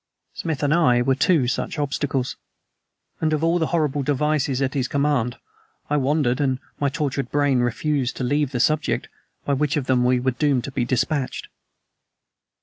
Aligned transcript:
Smith 0.33 0.63
and 0.63 0.73
I 0.73 1.03
were 1.03 1.13
two 1.13 1.47
such 1.47 1.77
obstacles; 1.77 2.35
and 3.19 3.33
of 3.33 3.43
all 3.43 3.59
the 3.59 3.67
horrible 3.67 4.01
devices 4.01 4.59
at 4.59 4.73
his 4.73 4.87
command, 4.87 5.37
I 5.91 5.97
wondered, 5.97 6.41
and 6.41 6.57
my 6.79 6.89
tortured 6.89 7.29
brain 7.29 7.59
refused 7.59 8.17
to 8.17 8.23
leave 8.23 8.49
the 8.51 8.59
subject, 8.59 9.09
by 9.45 9.53
which 9.53 9.77
of 9.77 9.85
them 9.85 10.03
were 10.03 10.15
we 10.19 10.31
doomed 10.31 10.63
to 10.63 10.71
be 10.71 10.85
dispatched? 10.85 11.49